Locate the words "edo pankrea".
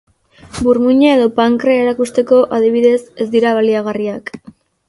1.17-1.83